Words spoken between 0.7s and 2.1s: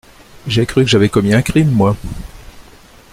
que j’avais commis un crime, moi.